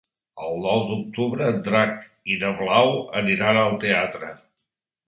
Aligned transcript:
El 0.45 0.55
nou 0.63 0.79
d'octubre 0.91 1.49
en 1.57 1.61
Drac 1.67 1.93
i 2.33 2.39
na 2.45 2.55
Blau 2.63 2.93
aniran 3.23 3.63
al 3.67 3.81
teatre. 3.87 4.35